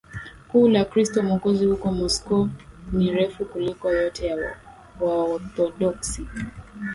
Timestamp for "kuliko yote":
3.45-4.27